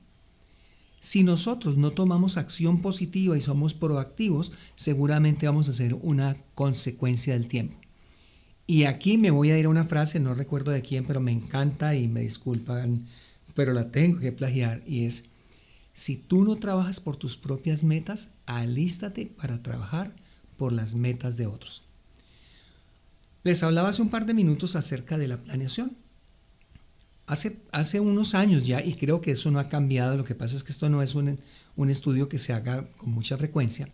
Si 1.02 1.24
nosotros 1.24 1.78
no 1.78 1.90
tomamos 1.90 2.38
acción 2.38 2.80
positiva 2.80 3.36
y 3.36 3.42
somos 3.42 3.74
proactivos, 3.74 4.52
seguramente 4.76 5.48
vamos 5.48 5.68
a 5.68 5.72
hacer 5.72 5.96
una 5.96 6.38
consecuencia 6.54 7.34
del 7.34 7.48
tiempo. 7.48 7.76
Y 8.68 8.84
aquí 8.84 9.18
me 9.18 9.32
voy 9.32 9.50
a 9.50 9.58
ir 9.58 9.66
a 9.66 9.70
una 9.70 9.84
frase, 9.84 10.20
no 10.20 10.36
recuerdo 10.36 10.70
de 10.70 10.84
quién, 10.84 11.04
pero 11.04 11.20
me 11.20 11.32
encanta 11.32 11.96
y 11.96 12.08
me 12.08 12.22
disculpan, 12.22 13.08
pero 13.56 13.74
la 13.74 13.90
tengo 13.92 14.20
que 14.20 14.32
plagiar 14.32 14.84
y 14.86 15.06
es, 15.06 15.26
si 15.92 16.18
tú 16.18 16.44
no 16.44 16.56
trabajas 16.56 17.00
por 17.00 17.18
tus 17.18 17.36
propias 17.36 17.84
metas, 17.84 18.34
alístate 18.46 19.26
para 19.26 19.62
trabajar 19.62 20.16
por 20.56 20.72
las 20.72 20.94
metas 20.94 21.36
de 21.36 21.48
otros. 21.48 21.82
Les 23.44 23.64
hablaba 23.64 23.90
hace 23.90 24.04
un 24.04 24.12
par 24.12 24.28
de 24.28 24.36
minutos 24.36 24.76
acerca 24.76 25.18
de 25.18 25.28
la 25.28 25.38
planeación. 25.38 25.98
Hace, 27.32 27.62
hace 27.72 28.02
unos 28.02 28.36
años 28.36 28.68
ya, 28.68 28.84
y 28.84 28.94
creo 28.96 29.22
que 29.22 29.32
eso 29.32 29.52
no 29.52 29.60
ha 29.60 29.70
cambiado, 29.70 30.18
lo 30.18 30.26
que 30.26 30.36
pasa 30.36 30.58
es 30.58 30.64
que 30.64 30.74
esto 30.74 30.90
no 30.90 31.02
es 31.02 31.16
un, 31.16 31.40
un 31.78 31.90
estudio 31.90 32.28
que 32.28 32.38
se 32.38 32.52
haga 32.52 32.86
con 32.98 33.12
mucha 33.12 33.38
frecuencia. 33.38 33.88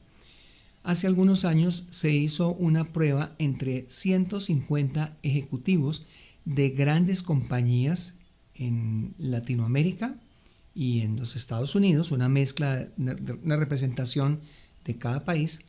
Hace 0.82 1.06
algunos 1.06 1.46
años 1.46 1.84
se 1.92 2.12
hizo 2.12 2.54
una 2.56 2.84
prueba 2.84 3.36
entre 3.38 3.86
150 3.90 5.16
ejecutivos 5.22 6.08
de 6.46 6.70
grandes 6.70 7.22
compañías 7.22 8.16
en 8.56 9.14
Latinoamérica, 9.20 10.16
y 10.74 11.02
en 11.02 11.16
los 11.16 11.36
Estados 11.36 11.74
Unidos, 11.74 12.12
una 12.12 12.30
mezcla, 12.30 12.88
una 12.98 13.58
representación 13.58 14.40
de 14.84 14.96
cada 14.96 15.22
país, 15.22 15.62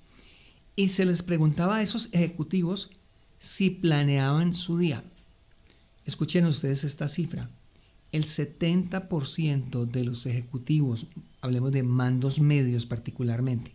y 0.74 0.88
se 0.88 1.06
les 1.06 1.22
preguntaba 1.22 1.76
a 1.76 1.82
esos 1.82 2.08
ejecutivos 2.12 2.90
si 3.38 3.70
planeaban 3.70 4.52
su 4.52 4.76
día. 4.78 5.02
Escuchen 6.04 6.46
ustedes 6.46 6.84
esta 6.84 7.08
cifra. 7.08 7.50
El 8.12 8.24
70% 8.24 9.84
de 9.84 10.04
los 10.04 10.26
ejecutivos, 10.26 11.08
hablemos 11.40 11.72
de 11.72 11.82
mandos 11.82 12.40
medios 12.40 12.86
particularmente, 12.86 13.72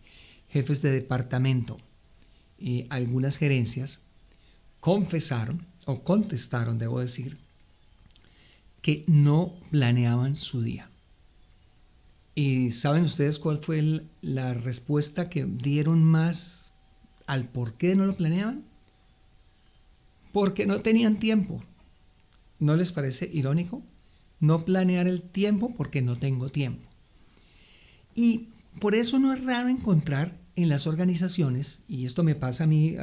jefes 0.49 0.81
de 0.81 0.91
departamento, 0.91 1.77
y 2.57 2.85
algunas 2.89 3.37
gerencias, 3.37 4.01
confesaron 4.79 5.65
o 5.85 6.03
contestaron, 6.03 6.77
debo 6.77 6.99
decir, 6.99 7.37
que 8.81 9.03
no 9.07 9.53
planeaban 9.69 10.35
su 10.35 10.61
día. 10.61 10.89
¿Y 12.35 12.71
saben 12.71 13.03
ustedes 13.03 13.37
cuál 13.37 13.59
fue 13.59 14.03
la 14.21 14.53
respuesta 14.53 15.29
que 15.29 15.45
dieron 15.45 16.03
más 16.03 16.73
al 17.27 17.47
por 17.47 17.75
qué 17.75 17.95
no 17.95 18.05
lo 18.05 18.15
planeaban? 18.15 18.63
Porque 20.31 20.65
no 20.65 20.79
tenían 20.81 21.17
tiempo. 21.17 21.63
¿No 22.59 22.75
les 22.75 22.91
parece 22.91 23.29
irónico? 23.31 23.83
No 24.43 24.65
planear 24.65 25.07
el 25.07 25.21
tiempo 25.21 25.73
porque 25.73 26.01
no 26.01 26.17
tengo 26.17 26.49
tiempo. 26.49 26.85
Y 28.13 28.49
por 28.81 28.93
eso 28.93 29.17
no 29.17 29.31
es 29.33 29.41
raro 29.41 29.69
encontrar 29.69 30.37
en 30.57 30.67
las 30.67 30.85
organizaciones, 30.85 31.83
y 31.87 32.03
esto 32.03 32.25
me 32.25 32.35
pasa 32.35 32.65
a 32.65 32.67
mí 32.67 32.93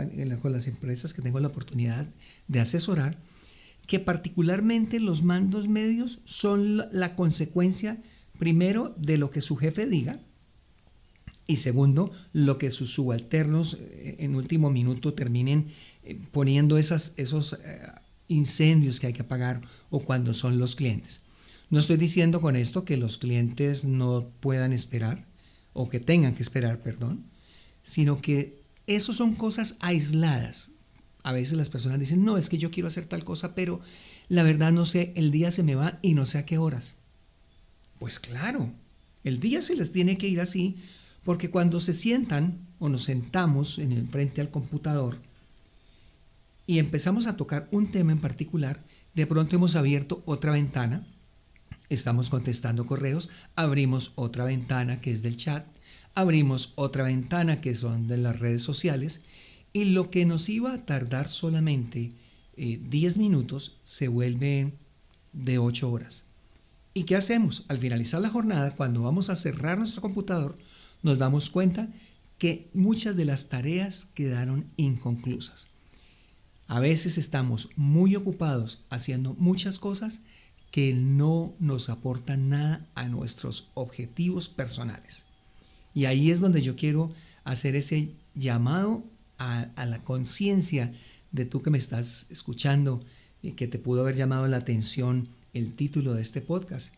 con 0.43 0.53
las 0.53 0.67
empresas 0.67 1.15
que 1.15 1.23
tengo 1.23 1.41
la 1.41 1.49
oportunidad 1.49 2.07
de 2.47 2.61
asesorar, 2.61 3.17
que 3.87 3.99
particularmente 4.01 5.01
los 5.01 5.23
mandos 5.23 5.67
medios 5.67 6.19
son 6.27 6.77
la 6.93 7.17
consecuencia 7.17 7.97
primero, 8.39 8.95
de 8.99 9.17
lo 9.17 9.31
que 9.31 9.41
su 9.41 9.57
jefe 9.57 9.87
diga, 9.87 10.21
y 11.47 11.57
segundo, 11.57 12.13
lo 12.35 12.59
que 12.59 12.71
sus 12.71 12.93
subalternos 12.93 13.79
eh, 13.81 14.17
en 14.19 14.35
último 14.35 14.69
minuto 14.69 15.15
terminen 15.15 15.69
eh, 16.05 16.21
poniendo 16.33 16.77
esos 16.77 17.15
eh, 17.17 17.81
incendios 18.29 19.01
que 19.01 19.07
hay 19.07 19.15
que 19.15 19.23
apagar 19.23 19.63
o 19.89 20.01
cuando 20.01 20.35
son 20.35 20.59
los 20.59 20.77
clientes. 20.77 21.23
No 21.71 21.79
estoy 21.79 21.97
diciendo 21.97 22.41
con 22.41 22.57
esto 22.57 22.85
que 22.85 22.97
los 22.97 23.17
clientes 23.17 23.85
no 23.85 24.29
puedan 24.41 24.73
esperar 24.73 25.25
o 25.73 25.89
que 25.89 26.01
tengan 26.01 26.35
que 26.35 26.43
esperar, 26.43 26.83
perdón, 26.83 27.25
sino 27.85 28.21
que 28.21 28.61
eso 28.89 29.15
son 29.15 29.35
cosas 29.35 29.77
aisladas. 29.81 30.73
A 31.23 31.33
veces 31.33 31.57
las 31.57 31.71
personas 31.71 32.01
dicen, 32.01 32.25
no, 32.25 32.37
es 32.37 32.49
que 32.49 32.59
yo 32.59 32.73
quiero 32.73 32.89
hacer 32.89 33.07
tal 33.07 33.25
cosa, 33.25 33.55
pero 33.55 33.81
la 34.29 34.43
verdad 34.43 34.73
no 34.73 34.85
sé, 34.85 35.13
el 35.15 35.31
día 35.31 35.53
se 35.53 35.63
me 35.63 35.77
va 35.77 35.99
y 36.03 36.15
no 36.15 36.27
sé 36.27 36.39
a 36.39 36.47
qué 36.47 36.59
horas. 36.59 36.97
Pues 38.01 38.19
claro, 38.19 38.73
el 39.23 39.39
día 39.39 39.63
se 39.63 39.77
les 39.77 39.93
tiene 39.93 40.19
que 40.19 40.29
ir 40.29 40.41
así 40.41 40.77
porque 41.25 41.51
cuando 41.51 41.79
se 41.79 41.95
sientan 41.95 42.67
o 42.81 42.89
nos 42.89 43.05
sentamos 43.05 43.79
en 43.79 43.93
el 43.93 44.09
frente 44.09 44.41
al 44.41 44.51
computador 44.51 45.19
y 46.67 46.79
empezamos 46.79 47.27
a 47.27 47.37
tocar 47.37 47.69
un 47.71 47.87
tema 47.87 48.11
en 48.13 48.19
particular, 48.19 48.83
de 49.15 49.27
pronto 49.27 49.55
hemos 49.55 49.77
abierto 49.77 50.23
otra 50.25 50.53
ventana, 50.53 51.07
estamos 51.91 52.31
contestando 52.31 52.87
correos, 52.87 53.31
abrimos 53.57 54.13
otra 54.15 54.45
ventana 54.45 55.01
que 55.01 55.13
es 55.13 55.23
del 55.23 55.37
chat, 55.37 55.67
abrimos 56.15 56.73
otra 56.77 57.05
ventana 57.05 57.61
que 57.61 57.75
son 57.75 58.09
de 58.09 58.17
las 58.17 58.39
redes 58.39 58.63
sociales 58.63 59.23
y 59.73 59.85
lo 59.87 60.11
que 60.11 60.25
nos 60.25 60.49
iba 60.49 60.73
a 60.73 60.87
tardar 60.87 61.29
solamente 61.29 62.13
10 62.57 63.17
eh, 63.17 63.19
minutos 63.19 63.81
se 63.85 64.09
vuelve 64.09 64.73
de 65.33 65.59
8 65.59 65.91
horas. 65.91 66.25
¿Y 66.95 67.05
qué 67.05 67.17
hacemos? 67.17 67.65
Al 67.69 67.79
finalizar 67.79 68.21
la 68.21 68.31
jornada, 68.31 68.73
cuando 68.73 69.03
vamos 69.03 69.31
a 69.31 69.37
cerrar 69.37 69.79
nuestro 69.79 70.03
computador, 70.03 70.57
nos 71.03 71.19
damos 71.19 71.51
cuenta 71.51 71.89
que 72.39 72.69
muchas 72.75 73.17
de 73.17 73.25
las 73.25 73.49
tareas 73.49 74.07
quedaron 74.07 74.67
inconclusas. 74.77 75.69
A 76.67 76.81
veces 76.81 77.19
estamos 77.19 77.69
muy 77.77 78.17
ocupados 78.17 78.85
haciendo 78.91 79.35
muchas 79.35 79.79
cosas 79.79 80.23
que 80.71 80.95
no 80.95 81.55
nos 81.59 81.89
aportan 81.89 82.49
nada 82.49 82.87
a 82.95 83.09
nuestros 83.09 83.69
objetivos 83.75 84.49
personales. 84.49 85.27
Y 85.95 86.05
ahí 86.05 86.31
es 86.31 86.41
donde 86.41 86.63
yo 86.63 86.77
quiero 86.77 87.13
hacer 87.45 87.75
ese 87.75 88.13
llamado 88.35 89.05
a, 89.39 89.69
la 89.87 89.99
conciencia 89.99 90.93
de 91.33 91.45
tú 91.45 91.63
que 91.63 91.71
me 91.71 91.79
estás 91.79 92.27
escuchando, 92.31 93.03
y 93.43 93.53
que 93.53 93.67
te 93.67 93.79
pudo 93.79 94.03
haber 94.03 94.17
llamado 94.17 94.47
la 94.49 94.59
atención 94.59 95.29
el 95.55 95.75
título 95.75 96.15
de 96.15 96.23
este 96.23 96.41
podcast. 96.41 96.95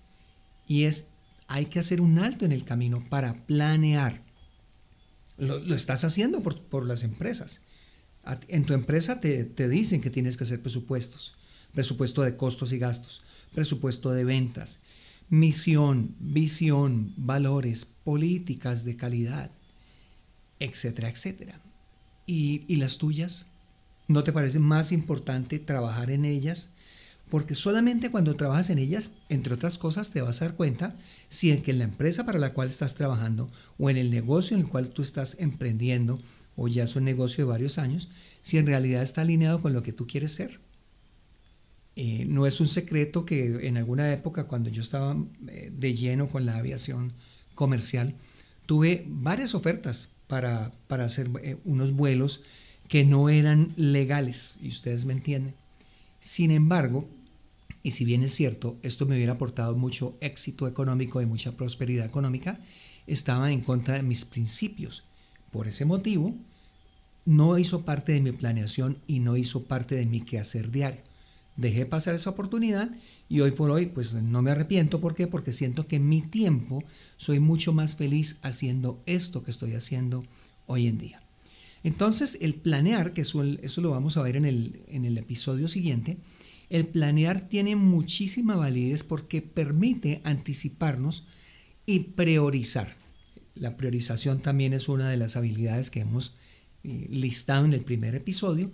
Y 0.67 0.85
es, 0.85 1.09
hay 1.47 1.67
que 1.67 1.79
hacer 1.79 2.01
un 2.01 2.19
alto 2.19 2.45
en 2.45 2.53
el 2.53 2.65
camino 2.65 3.05
para 3.09 3.35
planear. 3.47 4.23
Lo, 5.39 5.75
estás 5.75 6.05
haciendo 6.05 6.41
por, 6.41 6.87
las 6.87 7.05
empresas. 7.05 7.61
En 8.49 8.65
tu 8.65 8.75
empresa 8.75 9.21
te, 9.21 9.45
te 9.45 9.69
dicen 9.69 10.01
que 10.01 10.11
tienes 10.11 10.37
que 10.37 10.45
hacer 10.45 10.61
presupuestos. 10.61 11.35
Presupuesto 11.73 12.23
de 12.23 12.37
costos 12.37 12.73
y 12.73 12.79
gastos. 12.79 13.23
Presupuesto 13.55 14.11
de 14.11 14.25
ventas. 14.25 14.81
Misión, 15.29 16.15
visión, 16.21 17.13
valores, 17.17 17.87
políticas 18.05 18.85
de 18.85 18.97
calidad. 18.97 19.51
etcétera, 20.61 21.09
etcétera. 21.09 21.61
¿Y, 22.27 22.63
y 22.69 22.77
las 22.77 22.99
tuyas? 22.99 23.47
¿No 24.09 24.23
te 24.25 24.33
parece 24.33 24.59
más 24.59 24.93
importante 24.93 25.59
trabajar 25.59 26.11
en 26.11 26.25
ellas? 26.25 26.71
Porque 27.31 27.55
solamente 27.55 28.11
cuando 28.11 28.35
trabajas 28.37 28.71
en 28.71 28.79
ellas, 28.79 29.13
entre 29.29 29.55
otras 29.55 29.79
cosas, 29.79 30.11
te 30.11 30.21
vas 30.21 30.43
a 30.43 30.47
dar 30.47 30.55
cuenta 30.55 30.95
si 31.29 31.51
en 31.51 31.63
que 31.63 31.71
en 31.71 31.79
la 31.79 31.85
empresa 31.85 32.25
para 32.27 32.39
la 32.39 32.53
cual 32.53 32.69
estás 32.69 32.95
trabajando 32.95 33.51
o 33.79 33.91
en 33.91 33.97
el 33.97 34.11
negocio 34.11 34.57
en 34.57 34.65
el 34.65 34.69
cual 34.69 34.91
tú 34.91 35.03
estás 35.03 35.37
emprendiendo 35.41 36.21
o 36.57 36.69
ya 36.69 36.85
es 36.85 36.95
un 36.97 37.05
negocio 37.05 37.45
de 37.45 37.51
varios 37.51 37.79
años, 37.79 38.09
si 38.43 38.59
en 38.59 38.67
realidad 38.67 39.03
está 39.03 39.23
alineado 39.23 39.63
con 39.63 39.73
lo 39.73 39.83
que 39.83 39.93
tú 39.93 40.07
quieres 40.07 40.33
ser. 40.33 40.61
Eh, 41.95 42.25
no 42.27 42.47
es 42.47 42.61
un 42.61 42.69
secreto 42.69 43.25
que 43.25 43.67
en 43.67 43.77
alguna 43.77 44.13
época, 44.13 44.45
cuando 44.45 44.71
yo 44.71 44.81
estaba 44.81 45.17
eh, 45.49 45.71
de 45.77 45.95
lleno 45.95 46.27
con 46.27 46.47
la 46.47 46.57
aviación 46.57 47.13
comercial, 47.55 48.15
tuve 48.67 49.05
varias 49.07 49.55
ofertas 49.55 50.13
para, 50.27 50.71
para 50.89 51.05
hacer 51.05 51.29
eh, 51.43 51.59
unos 51.65 51.93
vuelos 51.93 52.43
que 52.89 53.05
no 53.05 53.29
eran 53.29 53.73
legales, 53.77 54.59
y 54.63 54.69
ustedes 54.69 55.05
me 55.05 55.13
entienden. 55.13 55.55
Sin 56.21 56.51
embargo, 56.51 57.09
y 57.83 57.91
si 57.91 58.05
bien 58.05 58.23
es 58.23 58.35
cierto, 58.35 58.77
esto 58.83 59.07
me 59.07 59.17
hubiera 59.17 59.33
aportado 59.33 59.77
mucho 59.77 60.17
éxito 60.21 60.69
económico 60.69 61.21
y 61.21 61.27
mucha 61.27 61.53
prosperidad 61.53 62.07
económica, 62.07 62.59
estaba 63.07 63.51
en 63.51 63.61
contra 63.61 63.95
de 63.95 64.03
mis 64.03 64.25
principios. 64.25 65.05
Por 65.51 65.69
ese 65.69 65.85
motivo, 65.85 66.35
no 67.25 67.59
hizo 67.59 67.85
parte 67.85 68.13
de 68.13 68.21
mi 68.21 68.33
planeación 68.33 68.99
y 69.07 69.19
no 69.19 69.37
hizo 69.37 69.65
parte 69.65 69.97
de 69.97 70.07
mi 70.07 70.21
quehacer 70.21 70.71
diario. 70.71 71.03
Dejé 71.57 71.85
pasar 71.87 72.15
esa 72.15 72.31
oportunidad 72.31 72.91
y 73.29 73.41
hoy 73.41 73.51
por 73.51 73.71
hoy 73.71 73.87
pues 73.87 74.15
no 74.15 74.43
me 74.43 74.51
arrepiento. 74.51 75.01
¿Por 75.01 75.15
qué? 75.15 75.27
Porque 75.27 75.53
siento 75.53 75.87
que 75.87 75.97
en 75.97 76.09
mi 76.09 76.23
tiempo 76.23 76.83
soy 77.17 77.41
mucho 77.41 77.73
más 77.73 77.97
feliz 77.97 78.39
haciendo 78.43 79.01
esto 79.07 79.43
que 79.43 79.51
estoy 79.51 79.75
haciendo 79.75 80.25
hoy 80.67 80.87
en 80.87 80.99
día. 80.99 81.23
Entonces 81.85 82.39
el 82.41 82.55
planear, 82.55 83.13
que 83.13 83.23
eso, 83.23 83.43
eso 83.45 83.81
lo 83.81 83.91
vamos 83.91 84.17
a 84.17 84.23
ver 84.23 84.37
en 84.37 84.45
el, 84.45 84.83
en 84.89 85.05
el 85.05 85.19
episodio 85.19 85.69
siguiente, 85.69 86.17
el 86.71 86.87
planear 86.87 87.49
tiene 87.49 87.77
muchísima 87.77 88.57
validez 88.57 89.05
porque 89.05 89.43
permite 89.43 90.23
anticiparnos 90.25 91.27
y 91.85 91.99
priorizar. 92.01 92.97
La 93.55 93.77
priorización 93.77 94.41
también 94.41 94.73
es 94.73 94.89
una 94.89 95.11
de 95.11 95.19
las 95.19 95.37
habilidades 95.37 95.91
que 95.91 96.01
hemos 96.01 96.35
eh, 96.85 97.09
listado 97.11 97.67
en 97.67 97.75
el 97.75 97.83
primer 97.83 98.15
episodio, 98.15 98.71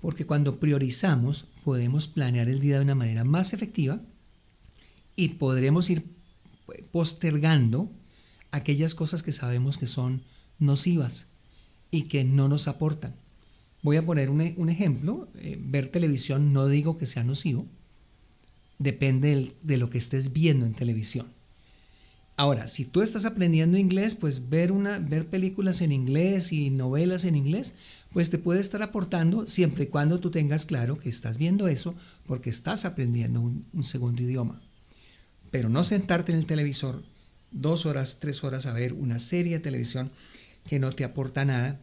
porque 0.00 0.26
cuando 0.26 0.58
priorizamos 0.58 1.46
podemos 1.64 2.08
planear 2.08 2.48
el 2.48 2.60
día 2.60 2.76
de 2.76 2.84
una 2.84 2.94
manera 2.94 3.24
más 3.24 3.52
efectiva 3.52 4.00
y 5.16 5.30
podremos 5.30 5.90
ir 5.90 6.04
postergando 6.92 7.90
aquellas 8.50 8.94
cosas 8.94 9.22
que 9.22 9.32
sabemos 9.32 9.78
que 9.78 9.86
son 9.86 10.22
nocivas 10.58 11.28
y 11.90 12.04
que 12.04 12.24
no 12.24 12.48
nos 12.48 12.68
aportan. 12.68 13.14
Voy 13.82 13.96
a 13.96 14.02
poner 14.02 14.30
un, 14.30 14.68
ejemplo. 14.68 15.28
Eh, 15.36 15.58
ver 15.60 15.88
televisión 15.88 16.52
no 16.52 16.66
digo 16.66 16.98
que 16.98 17.06
sea 17.06 17.24
nocivo. 17.24 17.66
Depende 18.78 19.52
de 19.62 19.76
lo 19.78 19.90
que 19.90 19.98
estés 19.98 20.32
viendo 20.32 20.66
en 20.66 20.74
televisión. 20.74 21.26
Ahora, 22.36 22.66
si 22.66 22.86
tú 22.86 23.02
estás 23.02 23.26
aprendiendo 23.26 23.76
inglés, 23.76 24.14
pues 24.14 24.48
ver, 24.48 24.72
una, 24.72 24.98
ver 24.98 25.28
películas 25.28 25.82
en 25.82 25.92
inglés 25.92 26.52
y 26.52 26.70
novelas 26.70 27.26
en 27.26 27.36
inglés, 27.36 27.74
pues 28.12 28.30
te 28.30 28.38
puede 28.38 28.60
estar 28.60 28.82
aportando 28.82 29.46
siempre 29.46 29.84
y 29.84 29.86
cuando 29.88 30.18
tú 30.18 30.30
tengas 30.30 30.64
claro 30.64 30.98
que 30.98 31.08
estás 31.08 31.38
viendo 31.38 31.68
eso 31.68 31.94
porque 32.26 32.50
estás 32.50 32.84
aprendiendo 32.84 33.40
un, 33.40 33.66
un 33.72 33.84
segundo 33.84 34.22
idioma. 34.22 34.60
Pero 35.50 35.68
no 35.68 35.84
sentarte 35.84 36.32
en 36.32 36.38
el 36.38 36.46
televisor 36.46 37.02
dos 37.50 37.86
horas, 37.86 38.18
tres 38.20 38.44
horas 38.44 38.66
a 38.66 38.72
ver 38.72 38.92
una 38.92 39.18
serie 39.18 39.54
de 39.54 39.64
televisión 39.64 40.10
que 40.68 40.78
no 40.78 40.92
te 40.92 41.04
aporta 41.04 41.44
nada 41.44 41.78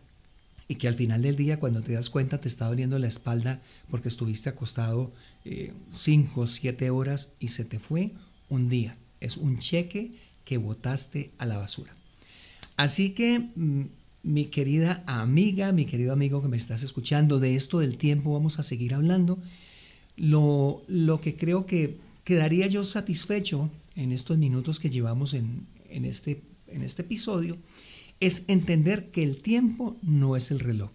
y 0.67 0.75
que 0.75 0.88
al 0.88 0.96
final 0.96 1.22
del 1.22 1.36
día 1.36 1.60
cuando 1.60 1.81
te 1.81 1.93
das 1.93 2.10
cuenta 2.10 2.38
te 2.38 2.48
está 2.48 2.67
doliendo 2.67 3.00
la 3.00 3.07
espalda 3.07 3.62
porque 3.89 4.10
estuviste 4.10 4.50
acostado 4.50 5.13
5 5.91 6.41
o 6.41 6.48
7 6.48 6.89
horas 6.89 7.34
y 7.39 7.50
se 7.50 7.63
te 7.63 7.79
fue 7.79 8.12
un 8.50 8.68
día. 8.70 8.98
Es 9.22 9.37
un 9.37 9.57
cheque 9.57 10.11
que 10.44 10.57
botaste 10.57 11.31
a 11.37 11.46
la 11.46 11.57
basura. 11.57 11.94
Así 12.75 13.11
que 13.11 13.40
mm, 13.55 13.83
mi 14.27 14.48
querida 14.48 15.03
amiga, 15.07 15.72
mi 15.72 15.85
querido 15.85 16.11
amigo 16.11 16.42
que 16.42 16.50
me 16.50 16.57
estás 16.57 16.83
escuchando, 16.83 17.40
de 17.40 17.55
esto 17.55 17.79
del 17.79 17.98
tiempo 17.98 18.33
vamos 18.33 18.59
a 18.59 18.63
seguir 18.63 18.94
hablando. 18.94 19.40
Lo, 20.18 20.83
lo 20.87 21.22
que 21.22 21.35
creo 21.35 21.66
que 21.66 21.98
quedaría 22.25 22.68
yo 22.68 22.83
satisfecho 22.83 23.70
en 23.96 24.11
estos 24.11 24.37
minutos 24.37 24.79
que 24.79 24.90
llevamos 24.90 25.33
en, 25.33 25.66
en, 25.90 26.03
este, 26.03 26.42
en 26.68 26.83
este 26.83 27.03
episodio 27.03 27.57
es 28.20 28.44
entender 28.48 29.11
que 29.11 29.24
el 29.24 29.37
tiempo 29.37 29.96
no 30.01 30.35
es 30.35 30.51
el 30.51 30.59
reloj, 30.59 30.92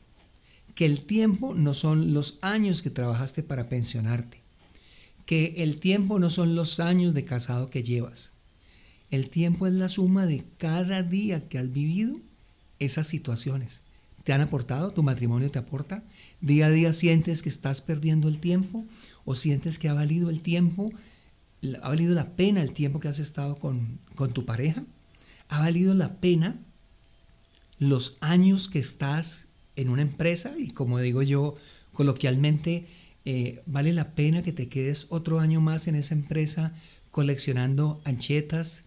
que 0.75 0.85
el 0.85 1.05
tiempo 1.05 1.55
no 1.55 1.73
son 1.73 2.13
los 2.13 2.39
años 2.43 2.83
que 2.83 2.91
trabajaste 2.91 3.43
para 3.43 3.69
pensionarte, 3.69 4.41
que 5.25 5.55
el 5.59 5.81
tiempo 5.81 6.19
no 6.19 6.29
son 6.29 6.55
los 6.55 6.81
años 6.81 7.15
de 7.15 7.25
casado 7.25 7.71
que 7.71 7.83
llevas. 7.83 8.33
El 9.11 9.31
tiempo 9.31 9.67
es 9.67 9.73
la 9.73 9.89
suma 9.89 10.27
de 10.27 10.45
cada 10.59 11.03
día 11.03 11.49
que 11.49 11.59
has 11.59 11.73
vivido 11.73 12.19
esas 12.85 13.07
situaciones. 13.07 13.81
¿Te 14.25 14.33
han 14.33 14.41
aportado? 14.41 14.91
¿Tu 14.93 15.03
matrimonio 15.03 15.51
te 15.51 15.59
aporta? 15.59 16.03
¿Día 16.41 16.67
a 16.67 16.71
día 16.71 16.93
sientes 16.93 17.43
que 17.43 17.49
estás 17.49 17.81
perdiendo 17.81 18.29
el 18.29 18.39
tiempo? 18.39 18.85
¿O 19.25 19.35
sientes 19.35 19.79
que 19.79 19.89
ha 19.89 19.95
valido 19.95 20.31
el 20.31 20.41
tiempo? 20.41 20.93
¿Ha 21.83 21.89
valido 21.89 22.15
la 22.15 22.31
pena 22.31 22.63
el 22.63 22.73
tiempo 22.73 23.01
que 23.01 23.09
has 23.09 23.19
estado 23.19 23.57
con, 23.57 23.99
con 24.15 24.33
tu 24.33 24.45
pareja? 24.45 24.85
¿Ha 25.49 25.61
valido 25.61 25.95
la 25.95 26.15
pena 26.17 26.57
los 27.79 28.17
años 28.21 28.69
que 28.69 28.79
estás 28.79 29.49
en 29.77 29.89
una 29.89 30.03
empresa 30.03 30.55
y 30.57 30.69
como 30.69 31.01
digo 31.01 31.23
yo 31.23 31.57
coloquialmente, 31.93 32.87
eh, 33.25 33.63
vale 33.67 33.93
la 33.93 34.15
pena 34.15 34.43
que 34.43 34.53
te 34.53 34.69
quedes 34.69 35.07
otro 35.11 35.41
año 35.41 35.61
más 35.61 35.87
en 35.87 35.95
esa 35.95 36.15
empresa 36.15 36.73
coleccionando 37.11 38.01
anchetas 38.05 38.85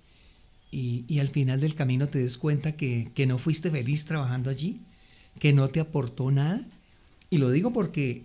y, 0.72 1.20
al 1.20 1.30
final 1.30 1.62
del 1.62 1.74
camino 1.74 2.08
te 2.08 2.20
des 2.20 2.38
cuenta 2.38 2.74
que, 2.74 3.10
que 3.16 3.26
no 3.26 3.38
fuiste 3.38 3.72
feliz 3.72 4.06
trabajando 4.06 4.50
allí, 4.50 4.82
que 5.40 5.54
no 5.54 5.68
te 5.70 5.80
aportó 5.80 6.32
nada. 6.32 6.62
Y 7.30 7.38
lo 7.38 7.50
digo 7.50 7.72
porque 7.72 8.24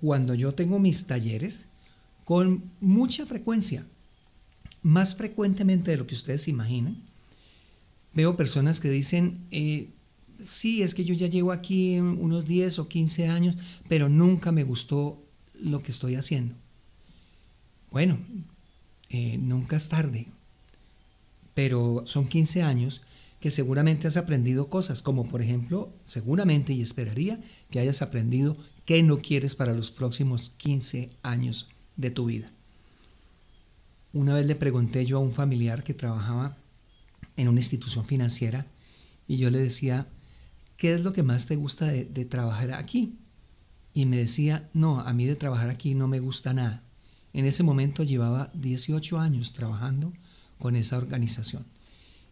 cuando 0.00 0.34
yo 0.34 0.52
tengo 0.52 0.78
mis 0.78 1.06
talleres, 1.06 1.66
con 2.24 2.62
mucha 2.80 3.24
frecuencia, 3.26 3.84
más 4.82 5.14
frecuentemente 5.14 5.92
de 5.92 5.96
lo 5.96 6.06
que 6.06 6.14
ustedes 6.14 6.48
imaginan, 6.48 6.96
veo 8.14 8.36
personas 8.36 8.80
que 8.80 8.90
dicen, 8.90 9.38
eh, 9.50 9.88
sí, 10.40 10.82
es 10.82 10.94
que 10.94 11.04
yo 11.04 11.14
ya 11.14 11.28
llevo 11.28 11.52
aquí 11.52 11.98
unos 11.98 12.46
10 12.46 12.80
o 12.80 12.88
15 12.88 13.28
años, 13.28 13.56
pero 13.88 14.08
nunca 14.08 14.52
me 14.52 14.64
gustó 14.64 15.18
lo 15.60 15.82
que 15.82 15.92
estoy 15.92 16.16
haciendo. 16.16 16.54
Bueno, 17.90 18.18
eh, 19.10 19.38
nunca 19.38 19.76
es 19.76 19.88
tarde, 19.88 20.26
pero 21.54 22.02
son 22.06 22.26
15 22.26 22.62
años 22.62 23.02
que 23.40 23.50
seguramente 23.50 24.06
has 24.06 24.16
aprendido 24.16 24.68
cosas, 24.68 25.02
como 25.02 25.28
por 25.28 25.42
ejemplo, 25.42 25.92
seguramente 26.04 26.72
y 26.72 26.80
esperaría 26.80 27.40
que 27.70 27.80
hayas 27.80 28.00
aprendido 28.00 28.56
qué 28.84 29.02
no 29.02 29.18
quieres 29.18 29.56
para 29.56 29.74
los 29.74 29.90
próximos 29.90 30.50
15 30.58 31.10
años 31.22 31.68
de 31.96 32.10
tu 32.10 32.26
vida. 32.26 32.50
Una 34.12 34.34
vez 34.34 34.46
le 34.46 34.54
pregunté 34.54 35.04
yo 35.06 35.16
a 35.16 35.20
un 35.20 35.32
familiar 35.32 35.82
que 35.82 35.94
trabajaba 35.94 36.56
en 37.36 37.48
una 37.48 37.60
institución 37.60 38.04
financiera 38.04 38.66
y 39.26 39.38
yo 39.38 39.50
le 39.50 39.58
decía, 39.58 40.06
¿qué 40.76 40.94
es 40.94 41.02
lo 41.02 41.12
que 41.12 41.22
más 41.22 41.46
te 41.46 41.56
gusta 41.56 41.86
de, 41.86 42.24
trabajar 42.24 42.72
aquí? 42.72 43.16
Y 43.94 44.06
me 44.06 44.18
decía, 44.18 44.68
no, 44.74 45.00
a 45.00 45.12
mí 45.12 45.26
de 45.26 45.36
trabajar 45.36 45.70
aquí 45.70 45.94
no 45.94 46.08
me 46.08 46.20
gusta 46.20 46.54
nada. 46.54 46.82
En 47.32 47.46
ese 47.46 47.62
momento 47.62 48.04
llevaba 48.04 48.50
18 48.54 49.18
años 49.18 49.52
trabajando 49.52 50.12
con 50.62 50.76
esa 50.76 50.96
organización. 50.96 51.64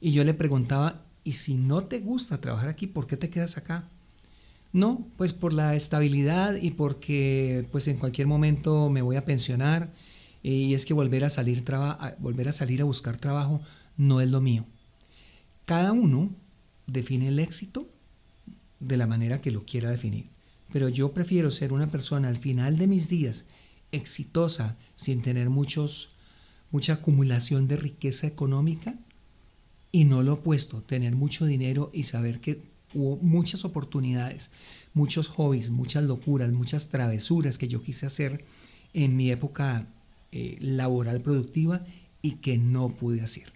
Y 0.00 0.12
yo 0.12 0.22
le 0.22 0.34
preguntaba, 0.34 1.02
¿y 1.24 1.32
si 1.32 1.54
no 1.54 1.82
te 1.82 1.98
gusta 1.98 2.40
trabajar 2.40 2.68
aquí, 2.68 2.86
por 2.86 3.08
qué 3.08 3.16
te 3.16 3.28
quedas 3.28 3.56
acá? 3.56 3.88
No, 4.72 5.04
pues 5.16 5.32
por 5.32 5.52
la 5.52 5.74
estabilidad 5.74 6.54
y 6.54 6.70
porque 6.70 7.66
pues 7.72 7.88
en 7.88 7.96
cualquier 7.96 8.28
momento 8.28 8.88
me 8.88 9.02
voy 9.02 9.16
a 9.16 9.24
pensionar 9.24 9.90
y 10.44 10.74
es 10.74 10.86
que 10.86 10.94
volver 10.94 11.24
a 11.24 11.28
salir, 11.28 11.64
volver 12.20 12.48
a, 12.48 12.52
salir 12.52 12.80
a 12.82 12.84
buscar 12.84 13.16
trabajo 13.16 13.60
no 13.96 14.20
es 14.20 14.30
lo 14.30 14.40
mío. 14.40 14.64
Cada 15.64 15.90
uno 15.90 16.30
define 16.86 17.26
el 17.26 17.40
éxito 17.40 17.84
de 18.78 18.96
la 18.96 19.08
manera 19.08 19.40
que 19.40 19.50
lo 19.50 19.64
quiera 19.64 19.90
definir. 19.90 20.26
Pero 20.72 20.88
yo 20.88 21.10
prefiero 21.10 21.50
ser 21.50 21.72
una 21.72 21.88
persona 21.88 22.28
al 22.28 22.38
final 22.38 22.78
de 22.78 22.86
mis 22.86 23.08
días 23.08 23.46
exitosa 23.90 24.76
sin 24.94 25.20
tener 25.20 25.50
muchos, 25.50 26.10
mucha 26.70 26.94
acumulación 26.94 27.68
de 27.68 27.76
riqueza 27.76 28.26
económica 28.26 28.94
y 29.92 30.04
no 30.04 30.22
lo 30.22 30.34
opuesto, 30.34 30.82
tener 30.82 31.14
mucho 31.16 31.46
dinero 31.46 31.90
y 31.92 32.04
saber 32.04 32.40
que 32.40 32.60
hubo 32.94 33.16
muchas 33.16 33.64
oportunidades, 33.64 34.50
muchos 34.94 35.28
hobbies, 35.28 35.70
muchas 35.70 36.04
locuras, 36.04 36.52
muchas 36.52 36.88
travesuras 36.88 37.58
que 37.58 37.68
yo 37.68 37.82
quise 37.82 38.06
hacer 38.06 38.44
en 38.94 39.16
mi 39.16 39.30
época 39.30 39.86
eh, 40.32 40.58
laboral 40.60 41.20
productiva 41.20 41.80
y 42.22 42.32
que 42.36 42.58
no 42.58 42.88
pude 42.88 43.20
hacer. 43.22 43.52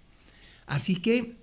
Así 0.67 0.97
que 0.97 1.35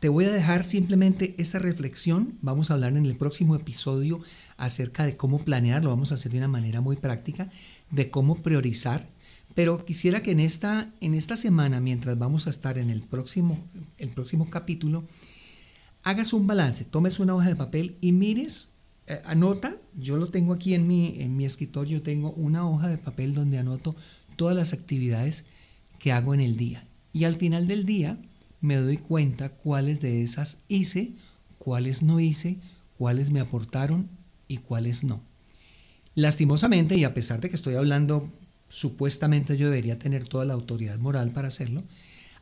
te 0.00 0.08
voy 0.08 0.24
a 0.24 0.32
dejar 0.32 0.64
simplemente 0.64 1.34
esa 1.38 1.58
reflexión. 1.58 2.34
Vamos 2.42 2.70
a 2.70 2.74
hablar 2.74 2.96
en 2.96 3.06
el 3.06 3.14
próximo 3.14 3.54
episodio 3.54 4.20
acerca 4.56 5.04
de 5.04 5.16
cómo 5.16 5.38
planear. 5.38 5.84
Lo 5.84 5.90
vamos 5.90 6.10
a 6.10 6.16
hacer 6.16 6.32
de 6.32 6.38
una 6.38 6.48
manera 6.48 6.80
muy 6.80 6.96
práctica, 6.96 7.48
de 7.90 8.10
cómo 8.10 8.34
priorizar. 8.36 9.06
Pero 9.54 9.84
quisiera 9.84 10.22
que 10.22 10.30
en 10.30 10.40
esta, 10.40 10.90
en 11.00 11.14
esta 11.14 11.36
semana, 11.36 11.80
mientras 11.80 12.18
vamos 12.18 12.46
a 12.46 12.50
estar 12.50 12.78
en 12.78 12.90
el 12.90 13.02
próximo, 13.02 13.58
el 13.98 14.08
próximo 14.08 14.48
capítulo, 14.48 15.04
hagas 16.02 16.32
un 16.32 16.46
balance, 16.46 16.84
tomes 16.84 17.18
una 17.18 17.34
hoja 17.34 17.48
de 17.48 17.56
papel 17.56 17.96
y 18.00 18.12
mires, 18.12 18.68
eh, 19.06 19.20
anota, 19.24 19.76
yo 20.00 20.16
lo 20.16 20.28
tengo 20.28 20.54
aquí 20.54 20.74
en 20.74 20.86
mi, 20.86 21.16
en 21.20 21.36
mi 21.36 21.44
escritorio, 21.44 22.02
tengo 22.02 22.30
una 22.32 22.68
hoja 22.68 22.88
de 22.88 22.98
papel 22.98 23.34
donde 23.34 23.58
anoto 23.58 23.94
todas 24.36 24.56
las 24.56 24.72
actividades 24.72 25.46
que 25.98 26.12
hago 26.12 26.34
en 26.34 26.40
el 26.40 26.56
día. 26.56 26.84
Y 27.12 27.24
al 27.24 27.36
final 27.36 27.66
del 27.66 27.84
día 27.84 28.16
me 28.60 28.76
doy 28.76 28.96
cuenta 28.96 29.50
cuáles 29.50 30.00
de 30.00 30.22
esas 30.22 30.58
hice, 30.68 31.10
cuáles 31.58 32.02
no 32.02 32.20
hice, 32.20 32.56
cuáles 32.96 33.30
me 33.30 33.40
aportaron 33.40 34.08
y 34.48 34.58
cuáles 34.58 35.04
no. 35.04 35.20
Lastimosamente, 36.14 36.96
y 36.96 37.04
a 37.04 37.14
pesar 37.14 37.40
de 37.40 37.48
que 37.48 37.56
estoy 37.56 37.74
hablando, 37.74 38.30
supuestamente 38.72 39.58
yo 39.58 39.66
debería 39.66 39.98
tener 39.98 40.26
toda 40.26 40.46
la 40.46 40.54
autoridad 40.54 40.98
moral 40.98 41.30
para 41.30 41.48
hacerlo, 41.48 41.82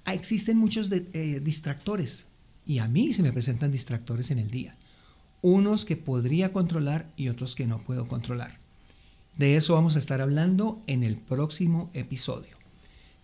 ah, 0.05 0.15
existen 0.15 0.57
muchos 0.57 0.89
eh, 0.93 1.41
distractores 1.43 2.27
y 2.65 2.79
a 2.79 2.87
mí 2.87 3.13
se 3.13 3.25
me 3.25 3.33
presentan 3.33 3.73
distractores 3.73 4.31
en 4.31 4.39
el 4.39 4.49
día. 4.49 4.77
Unos 5.43 5.85
que 5.85 5.97
podría 5.97 6.53
controlar 6.53 7.11
y 7.17 7.31
otros 7.31 7.57
que 7.57 7.67
no 7.67 7.79
puedo 7.79 8.07
controlar. 8.07 8.57
De 9.39 9.57
eso 9.57 9.75
vamos 9.75 9.97
a 9.97 9.99
estar 9.99 10.21
hablando 10.21 10.81
en 10.87 11.03
el 11.03 11.17
próximo 11.17 11.91
episodio. 11.95 12.57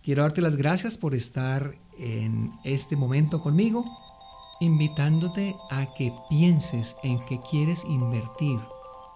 Quiero 0.03 0.23
darte 0.23 0.41
las 0.41 0.57
gracias 0.57 0.97
por 0.97 1.15
estar 1.15 1.73
en 1.99 2.51
este 2.65 2.97
momento 2.97 3.41
conmigo, 3.41 3.85
invitándote 4.59 5.55
a 5.71 5.87
que 5.97 6.11
pienses 6.29 6.97
en 7.03 7.19
que 7.29 7.39
quieres 7.49 7.85
invertir 7.85 8.59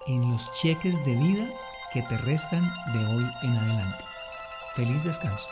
en 0.08 0.30
los 0.30 0.49
cheques 0.54 1.04
de 1.04 1.15
vida 1.15 1.49
que 1.93 2.01
te 2.04 2.17
restan 2.17 2.63
de 2.93 3.06
hoy 3.06 3.32
en 3.43 3.56
adelante. 3.56 4.04
Feliz 4.75 5.04
descanso. 5.04 5.49